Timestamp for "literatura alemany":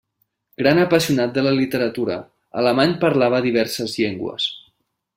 1.59-2.97